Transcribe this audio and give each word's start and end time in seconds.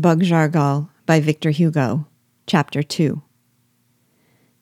Bug 0.00 0.22
Jargal 0.22 0.88
by 1.04 1.20
Victor 1.20 1.50
Hugo, 1.50 2.06
Chapter 2.46 2.82
2. 2.82 3.20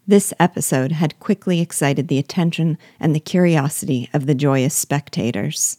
This 0.04 0.34
episode 0.41 0.91
had 0.91 1.21
quickly 1.21 1.61
excited 1.61 2.08
the 2.08 2.18
attention 2.18 2.76
and 2.99 3.15
the 3.15 3.21
curiosity 3.21 4.11
of 4.13 4.27
the 4.27 4.35
joyous 4.35 4.75
spectators. 4.75 5.79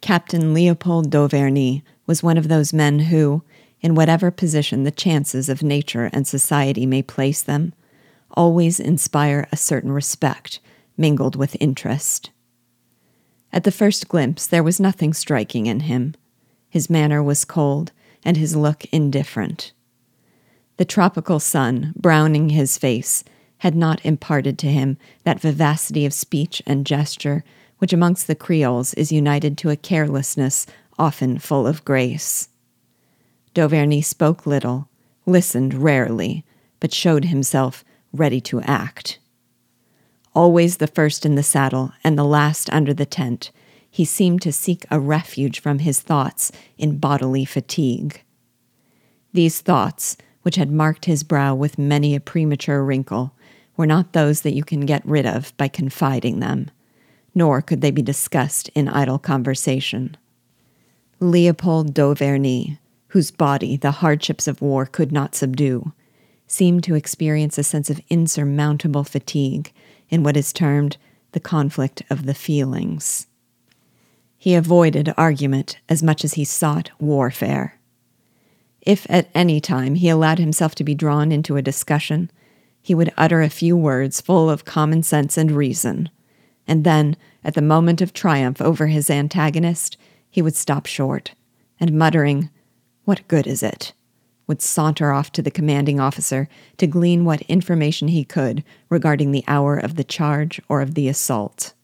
Captain 0.00 0.54
Leopold 0.54 1.10
d'Auverney 1.10 1.82
was 2.06 2.22
one 2.22 2.38
of 2.38 2.46
those 2.46 2.72
men 2.72 3.00
who, 3.00 3.42
in 3.80 3.96
whatever 3.96 4.30
position 4.30 4.84
the 4.84 4.92
chances 4.92 5.48
of 5.48 5.64
nature 5.64 6.08
and 6.12 6.24
society 6.24 6.86
may 6.86 7.02
place 7.02 7.42
them, 7.42 7.72
always 8.36 8.78
inspire 8.78 9.48
a 9.50 9.56
certain 9.56 9.90
respect 9.90 10.60
mingled 10.96 11.34
with 11.34 11.56
interest. 11.58 12.30
At 13.52 13.64
the 13.64 13.72
first 13.72 14.06
glimpse, 14.06 14.46
there 14.46 14.62
was 14.62 14.78
nothing 14.78 15.14
striking 15.14 15.66
in 15.66 15.80
him. 15.80 16.14
His 16.68 16.88
manner 16.88 17.20
was 17.24 17.44
cold, 17.44 17.90
and 18.24 18.36
his 18.36 18.56
look 18.56 18.84
indifferent. 18.86 19.72
The 20.76 20.84
tropical 20.84 21.40
sun, 21.40 21.92
browning 21.96 22.50
his 22.50 22.78
face, 22.78 23.24
had 23.58 23.74
not 23.74 24.04
imparted 24.04 24.58
to 24.58 24.68
him 24.68 24.96
that 25.24 25.40
vivacity 25.40 26.06
of 26.06 26.14
speech 26.14 26.62
and 26.66 26.86
gesture 26.86 27.44
which 27.80 27.92
amongst 27.92 28.26
the 28.26 28.34
Creoles 28.34 28.94
is 28.94 29.10
united 29.10 29.58
to 29.58 29.70
a 29.70 29.76
carelessness 29.76 30.66
often 30.98 31.38
full 31.38 31.66
of 31.66 31.84
grace. 31.84 32.48
D'Auverney 33.54 34.02
spoke 34.02 34.46
little, 34.46 34.88
listened 35.26 35.74
rarely, 35.74 36.44
but 36.78 36.92
showed 36.92 37.26
himself 37.26 37.84
ready 38.12 38.40
to 38.42 38.60
act. 38.62 39.18
Always 40.34 40.76
the 40.76 40.86
first 40.86 41.26
in 41.26 41.34
the 41.34 41.42
saddle 41.42 41.92
and 42.04 42.18
the 42.18 42.24
last 42.24 42.70
under 42.70 42.94
the 42.94 43.06
tent, 43.06 43.50
he 43.90 44.04
seemed 44.04 44.40
to 44.42 44.52
seek 44.52 44.86
a 44.90 45.00
refuge 45.00 45.60
from 45.60 45.80
his 45.80 46.00
thoughts 46.00 46.52
in 46.78 46.98
bodily 46.98 47.44
fatigue. 47.44 48.22
These 49.32 49.60
thoughts, 49.60 50.16
which 50.42 50.56
had 50.56 50.70
marked 50.70 51.04
his 51.04 51.22
brow 51.22 51.54
with 51.54 51.78
many 51.78 52.14
a 52.14 52.20
premature 52.20 52.84
wrinkle, 52.84 53.34
were 53.76 53.86
not 53.86 54.12
those 54.12 54.42
that 54.42 54.54
you 54.54 54.64
can 54.64 54.86
get 54.86 55.04
rid 55.04 55.26
of 55.26 55.56
by 55.56 55.68
confiding 55.68 56.40
them, 56.40 56.70
nor 57.34 57.60
could 57.60 57.80
they 57.80 57.90
be 57.90 58.02
discussed 58.02 58.68
in 58.74 58.88
idle 58.88 59.18
conversation. 59.18 60.16
Leopold 61.18 61.92
d'Auverney, 61.92 62.78
whose 63.08 63.30
body 63.30 63.76
the 63.76 63.90
hardships 63.90 64.46
of 64.46 64.62
war 64.62 64.86
could 64.86 65.12
not 65.12 65.34
subdue, 65.34 65.92
seemed 66.46 66.82
to 66.84 66.94
experience 66.94 67.58
a 67.58 67.62
sense 67.62 67.90
of 67.90 68.00
insurmountable 68.08 69.04
fatigue 69.04 69.72
in 70.08 70.22
what 70.22 70.36
is 70.36 70.52
termed 70.52 70.96
the 71.32 71.40
conflict 71.40 72.02
of 72.10 72.26
the 72.26 72.34
feelings. 72.34 73.28
He 74.42 74.54
avoided 74.54 75.12
argument 75.18 75.76
as 75.86 76.02
much 76.02 76.24
as 76.24 76.32
he 76.32 76.46
sought 76.46 76.90
warfare. 76.98 77.78
If 78.80 79.06
at 79.10 79.28
any 79.34 79.60
time 79.60 79.96
he 79.96 80.08
allowed 80.08 80.38
himself 80.38 80.74
to 80.76 80.84
be 80.84 80.94
drawn 80.94 81.30
into 81.30 81.58
a 81.58 81.62
discussion, 81.62 82.30
he 82.80 82.94
would 82.94 83.12
utter 83.18 83.42
a 83.42 83.50
few 83.50 83.76
words 83.76 84.22
full 84.22 84.48
of 84.48 84.64
common 84.64 85.02
sense 85.02 85.36
and 85.36 85.50
reason, 85.50 86.08
and 86.66 86.84
then, 86.84 87.18
at 87.44 87.52
the 87.52 87.60
moment 87.60 88.00
of 88.00 88.14
triumph 88.14 88.62
over 88.62 88.86
his 88.86 89.10
antagonist, 89.10 89.98
he 90.30 90.40
would 90.40 90.56
stop 90.56 90.86
short, 90.86 91.32
and 91.78 91.92
muttering, 91.92 92.48
What 93.04 93.28
good 93.28 93.46
is 93.46 93.62
it? 93.62 93.92
would 94.46 94.62
saunter 94.62 95.12
off 95.12 95.30
to 95.32 95.42
the 95.42 95.50
commanding 95.50 96.00
officer 96.00 96.48
to 96.78 96.86
glean 96.86 97.26
what 97.26 97.42
information 97.42 98.08
he 98.08 98.24
could 98.24 98.64
regarding 98.88 99.32
the 99.32 99.44
hour 99.46 99.76
of 99.76 99.96
the 99.96 100.02
charge 100.02 100.62
or 100.66 100.80
of 100.80 100.94
the 100.94 101.08
assault. 101.08 101.74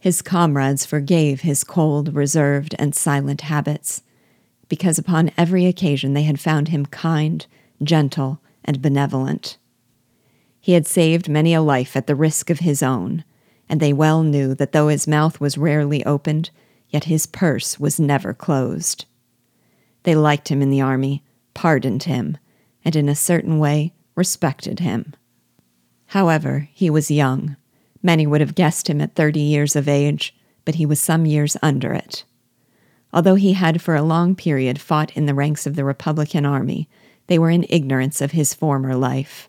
His 0.00 0.22
comrades 0.22 0.86
forgave 0.86 1.42
his 1.42 1.62
cold, 1.62 2.14
reserved, 2.14 2.74
and 2.78 2.94
silent 2.94 3.42
habits, 3.42 4.02
because 4.66 4.98
upon 4.98 5.30
every 5.36 5.66
occasion 5.66 6.14
they 6.14 6.22
had 6.22 6.40
found 6.40 6.68
him 6.68 6.86
kind, 6.86 7.46
gentle, 7.82 8.40
and 8.64 8.80
benevolent. 8.80 9.58
He 10.58 10.72
had 10.72 10.86
saved 10.86 11.28
many 11.28 11.52
a 11.52 11.60
life 11.60 11.96
at 11.96 12.06
the 12.06 12.14
risk 12.14 12.48
of 12.48 12.60
his 12.60 12.82
own, 12.82 13.24
and 13.68 13.78
they 13.78 13.92
well 13.92 14.22
knew 14.22 14.54
that 14.54 14.72
though 14.72 14.88
his 14.88 15.06
mouth 15.06 15.38
was 15.38 15.58
rarely 15.58 16.04
opened, 16.06 16.50
yet 16.88 17.04
his 17.04 17.26
purse 17.26 17.78
was 17.78 18.00
never 18.00 18.32
closed. 18.32 19.04
They 20.04 20.14
liked 20.14 20.48
him 20.48 20.62
in 20.62 20.70
the 20.70 20.80
army, 20.80 21.22
pardoned 21.52 22.04
him, 22.04 22.38
and 22.86 22.96
in 22.96 23.08
a 23.08 23.14
certain 23.14 23.58
way 23.58 23.92
respected 24.14 24.80
him. 24.80 25.14
However, 26.06 26.68
he 26.72 26.88
was 26.88 27.10
young. 27.10 27.56
Many 28.02 28.26
would 28.26 28.40
have 28.40 28.54
guessed 28.54 28.88
him 28.88 29.00
at 29.00 29.14
thirty 29.14 29.40
years 29.40 29.76
of 29.76 29.88
age, 29.88 30.34
but 30.64 30.76
he 30.76 30.86
was 30.86 31.00
some 31.00 31.26
years 31.26 31.56
under 31.62 31.92
it. 31.92 32.24
Although 33.12 33.34
he 33.34 33.54
had 33.54 33.82
for 33.82 33.94
a 33.94 34.02
long 34.02 34.34
period 34.34 34.80
fought 34.80 35.16
in 35.16 35.26
the 35.26 35.34
ranks 35.34 35.66
of 35.66 35.76
the 35.76 35.84
Republican 35.84 36.46
Army, 36.46 36.88
they 37.26 37.38
were 37.38 37.50
in 37.50 37.66
ignorance 37.68 38.20
of 38.20 38.32
his 38.32 38.54
former 38.54 38.94
life. 38.94 39.48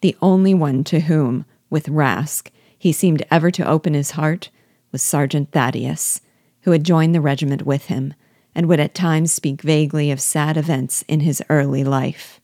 The 0.00 0.16
only 0.20 0.54
one 0.54 0.84
to 0.84 1.00
whom, 1.00 1.46
with 1.70 1.86
Rask, 1.86 2.50
he 2.76 2.92
seemed 2.92 3.24
ever 3.30 3.50
to 3.52 3.66
open 3.66 3.94
his 3.94 4.12
heart 4.12 4.50
was 4.92 5.02
Sergeant 5.02 5.50
Thaddeus, 5.52 6.20
who 6.62 6.72
had 6.72 6.84
joined 6.84 7.14
the 7.14 7.20
regiment 7.20 7.62
with 7.62 7.86
him 7.86 8.14
and 8.54 8.66
would 8.66 8.80
at 8.80 8.94
times 8.94 9.32
speak 9.32 9.62
vaguely 9.62 10.10
of 10.10 10.20
sad 10.20 10.56
events 10.56 11.02
in 11.08 11.20
his 11.20 11.42
early 11.48 11.82
life. 11.82 12.40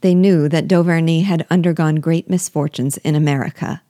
They 0.00 0.14
knew 0.14 0.48
that 0.50 0.68
d'Auverney 0.68 1.22
had 1.22 1.46
undergone 1.50 1.96
great 1.96 2.28
misfortunes 2.28 2.98
in 2.98 3.14
America, 3.14 3.82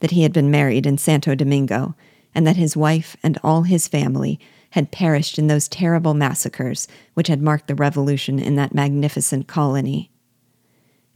that 0.00 0.10
he 0.10 0.22
had 0.22 0.32
been 0.32 0.50
married 0.50 0.86
in 0.86 0.98
Santo 0.98 1.34
Domingo, 1.34 1.94
and 2.34 2.46
that 2.46 2.56
his 2.56 2.76
wife 2.76 3.16
and 3.22 3.38
all 3.42 3.62
his 3.62 3.88
family 3.88 4.38
had 4.70 4.92
perished 4.92 5.38
in 5.38 5.46
those 5.46 5.68
terrible 5.68 6.12
massacres 6.12 6.86
which 7.14 7.28
had 7.28 7.40
marked 7.40 7.66
the 7.66 7.74
revolution 7.74 8.38
in 8.38 8.56
that 8.56 8.74
magnificent 8.74 9.46
colony. 9.46 10.10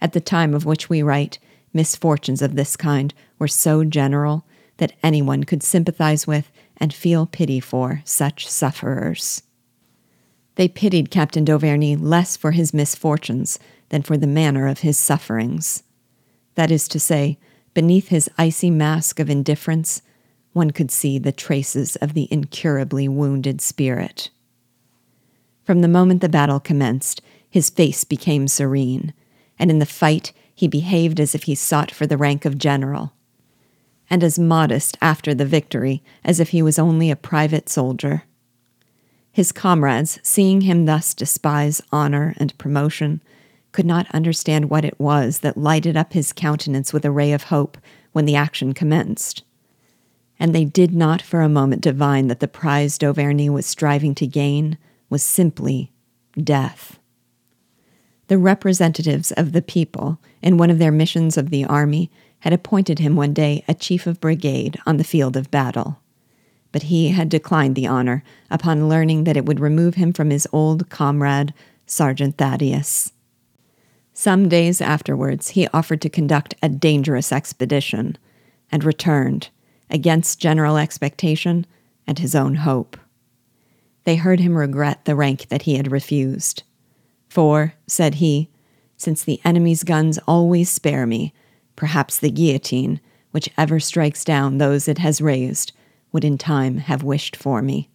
At 0.01 0.13
the 0.13 0.21
time 0.21 0.55
of 0.55 0.65
which 0.65 0.89
we 0.89 1.03
write, 1.03 1.39
misfortunes 1.73 2.41
of 2.41 2.57
this 2.57 2.77
kind 2.77 3.13
were 3.39 3.49
so 3.49 3.85
general 3.85 4.47
that 4.79 4.95
anyone 5.03 5.45
could 5.45 5.63
sympathize 5.63 6.27
with 6.27 6.51
and 6.79 6.95
feel 6.95 7.27
pity 7.27 7.61
for 7.61 8.01
such 8.05 8.49
sufferers. 8.49 9.43
They 10.55 10.69
pitied 10.69 11.11
Captain 11.11 11.45
d'Auverney 11.45 11.97
less 11.97 12.37
for 12.37 12.53
his 12.53 12.73
misfortunes 12.73 13.59
than 13.91 14.03
for 14.03 14.17
the 14.17 14.27
manner 14.27 14.67
of 14.67 14.81
his 14.81 14.99
sufferings. 14.99 15.83
That 16.55 16.71
is 16.71 16.89
to 16.89 16.99
say, 16.99 17.39
beneath 17.75 18.09
his 18.09 18.31
icy 18.37 18.71
mask 18.71 19.21
of 19.21 19.31
indifference, 19.31 20.03
one 20.53 20.71
could 20.71 20.91
see 20.91 21.19
the 21.19 21.33
traces 21.33 21.97
of 21.97 22.15
the 22.15 22.29
incurably 22.31 23.09
wounded 23.09 23.61
spirit. 23.61 24.31
From 25.65 25.81
the 25.81 25.89
moment 25.89 26.21
the 26.21 26.29
battle 26.29 26.61
commenced, 26.61 27.23
his 27.49 27.71
face 27.71 28.05
became 28.05 28.49
serene, 28.49 29.15
and 29.59 29.71
in 29.71 29.79
the 29.79 29.87
fight 29.87 30.33
he 30.55 30.67
behaved 30.69 31.21
as 31.21 31.35
if 31.35 31.45
he 31.45 31.55
sought 31.55 31.91
for 31.91 32.07
the 32.07 32.17
rank 32.17 32.45
of 32.45 32.59
general 32.59 33.13
and 34.11 34.25
as 34.25 34.39
modest 34.39 34.99
after 35.01 35.33
the 35.33 35.47
victory 35.47 36.03
as 36.25 36.41
if 36.41 36.51
he 36.51 36.61
was 36.61 36.79
only 36.79 37.11
a 37.11 37.17
private 37.17 37.69
soldier. 37.69 38.25
His 39.31 39.53
comrades, 39.53 40.19
seeing 40.25 40.63
him 40.63 40.85
thus 40.85 41.15
despise 41.15 41.81
honor 41.93 42.35
and 42.37 42.59
promotion, 42.59 43.23
could 43.73 43.87
not 43.87 44.07
understand 44.13 44.71
what 44.71 44.85
it 44.85 44.99
was 44.99 45.41
that 45.41 45.57
lighted 45.57 45.97
up 45.97 46.13
his 46.13 46.33
countenance 46.33 46.93
with 46.93 47.05
a 47.05 47.11
ray 47.11 47.33
of 47.33 47.45
hope 47.45 47.79
when 48.13 48.25
the 48.25 48.37
action 48.37 48.73
commenced. 48.73 49.43
And 50.39 50.55
they 50.55 50.65
did 50.65 50.95
not 50.95 51.21
for 51.23 51.43
a 51.43 51.49
moment 51.49 51.83
divine 51.83 52.29
that 52.29 52.41
the 52.41 52.49
prize 52.49 52.99
d'Auverney 52.99 53.51
was 53.51 53.67
striving 53.67 54.15
to 54.17 54.27
gain 54.27 54.79
was 55.09 55.23
simply 55.23 55.93
death. 56.43 56.99
The 58.29 58.39
representatives 58.39 59.33
of 59.33 59.53
the 59.53 59.63
people, 59.63 60.19
in 60.41 60.57
one 60.57 60.71
of 60.71 60.79
their 60.79 60.93
missions 60.93 61.37
of 61.37 61.51
the 61.51 61.65
army, 61.65 62.11
had 62.41 62.53
appointed 62.53 62.99
him 62.99 63.17
one 63.17 63.35
day 63.35 63.65
a 63.69 63.75
chief 63.75 64.07
of 64.07 64.21
brigade 64.21 64.79
on 64.87 64.97
the 64.97 65.05
field 65.05 65.37
of 65.37 65.51
battle. 65.51 66.01
But 66.73 66.85
he 66.85 67.09
had 67.09 67.29
declined 67.29 67.75
the 67.75 67.89
honor 67.89 68.23
upon 68.49 68.89
learning 68.89 69.25
that 69.25 69.37
it 69.37 69.45
would 69.45 69.61
remove 69.61 69.97
him 69.97 70.13
from 70.13 70.31
his 70.31 70.49
old 70.53 70.89
comrade, 70.89 71.53
Sergeant 71.87 72.39
Thaddeus. 72.39 73.13
Some 74.21 74.51
days 74.51 74.83
afterwards, 74.83 75.49
he 75.49 75.67
offered 75.69 76.03
to 76.03 76.11
conduct 76.11 76.55
a 76.63 76.69
dangerous 76.69 77.33
expedition 77.33 78.19
and 78.71 78.85
returned, 78.85 79.49
against 79.89 80.39
general 80.39 80.77
expectation 80.77 81.65
and 82.07 82.19
his 82.19 82.35
own 82.35 82.57
hope. 82.57 82.99
They 84.05 84.17
heard 84.17 84.41
him 84.41 84.59
regret 84.59 85.07
the 85.07 85.17
rank 85.17 85.49
that 85.49 85.63
he 85.63 85.77
had 85.77 85.91
refused. 85.91 86.65
For, 87.31 87.73
said 87.87 88.17
he, 88.17 88.51
since 88.99 89.25
the 89.25 89.41
enemy's 89.43 89.85
guns 89.85 90.19
always 90.29 90.69
spare 90.69 91.07
me, 91.07 91.33
Perhaps 91.75 92.19
the 92.19 92.31
guillotine, 92.31 93.01
which 93.31 93.49
ever 93.57 93.81
strikes 93.81 94.23
down 94.23 94.59
those 94.59 94.87
it 94.87 94.99
has 94.99 95.23
raised, 95.23 95.73
would 96.13 96.27
in 96.27 96.37
time 96.37 96.77
have 96.77 97.03
wished 97.03 97.37
for 97.37 97.63
me. 97.63 97.89